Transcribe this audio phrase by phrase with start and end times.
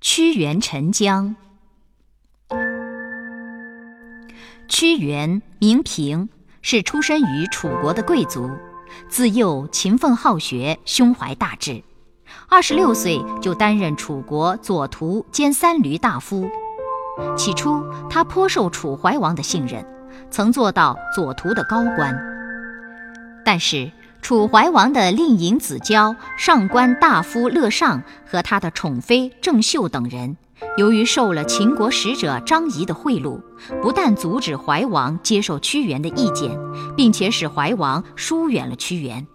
[0.00, 1.34] 屈原沉江。
[4.68, 6.28] 屈原名平，
[6.62, 8.50] 是出身于楚国的贵族，
[9.08, 11.82] 自幼勤奋好学，胸怀大志。
[12.48, 16.48] 二十六岁就担任楚国左徒兼三闾大夫。
[17.36, 19.84] 起初，他颇受楚怀王的信任，
[20.30, 22.16] 曾做到左徒的高官。
[23.44, 23.90] 但是，
[24.22, 30.36] 楚怀王的令尹子交、上官大夫乐尚和他的宠妃郑袖等人，
[30.76, 33.40] 由于受了秦国使者张仪的贿赂，
[33.82, 36.56] 不但阻止怀王接受屈原的意见，
[36.96, 39.26] 并且使怀王疏远了屈原。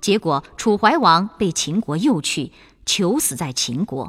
[0.00, 2.52] 结果，楚怀王被秦国诱去，
[2.84, 4.08] 求死在秦国。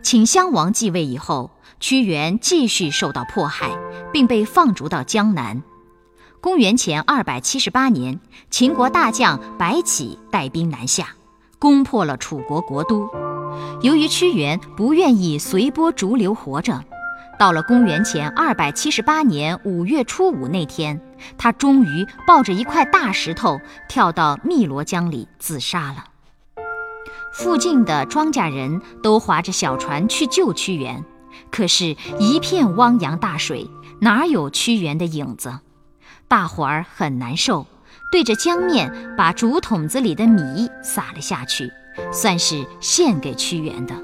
[0.00, 3.76] 秦襄王继位以后，屈原继续受到迫害，
[4.12, 5.62] 并被放逐到江南。
[6.40, 11.08] 公元前二百七十八年，秦国大将白起带兵南下，
[11.58, 13.08] 攻破了楚国国都。
[13.82, 16.84] 由于屈原不愿意随波逐流活着，
[17.40, 21.00] 到了公元前二百七十八年五月初五那天，
[21.36, 26.04] 他终于抱着一块大石头跳到汨罗江里自杀了。
[27.32, 31.04] 附近的庄稼人都划着小船去救屈原，
[31.50, 33.68] 可是，一片汪洋大水，
[34.00, 35.58] 哪有屈原的影子？
[36.26, 37.66] 大伙儿很难受，
[38.10, 41.70] 对着江面把竹筒子里的米撒了下去，
[42.12, 43.94] 算是献给屈原的。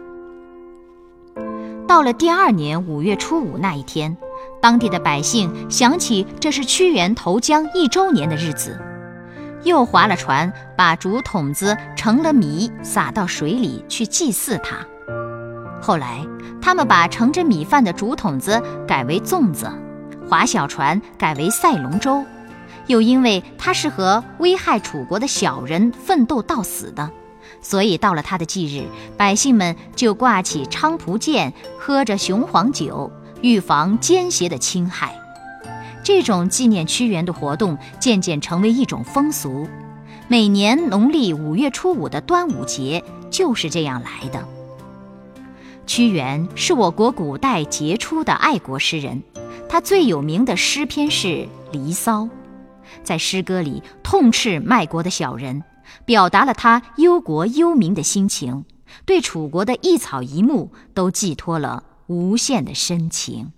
[1.87, 4.17] 到了第二年五月初五那一天，
[4.61, 8.81] 当地的百姓想起这是屈原投江一周年的日子，
[9.65, 14.77] 又划了船，把竹筒子盛了米撒到水里去祭祀他。
[15.81, 16.27] 后来，
[16.63, 19.71] 他们把盛着米饭的竹筒子改为粽子。
[20.29, 22.25] 划小船改为赛龙舟，
[22.87, 27.11] 又因为他是和危害楚国的小人奋斗到死的，
[27.61, 28.87] 所以到了他的忌日，
[29.17, 33.11] 百姓们就挂起菖蒲剑，喝着雄黄酒，
[33.43, 35.15] 预防奸邪的侵害。
[36.03, 39.67] 这种纪念屈原的活动渐渐成为一种风俗，
[40.29, 44.47] 每年农历五月初五的端午节就是这样来的。
[45.87, 49.23] 屈原是我国古代杰出的爱国诗人。
[49.75, 51.27] 他最有名的诗篇是
[51.73, 52.23] 《离骚》，
[53.03, 55.65] 在诗歌里痛斥卖国的小人，
[56.05, 58.65] 表达了他忧国忧民的心情，
[59.05, 63.51] 对楚国的一草一木都寄托了无限的深情。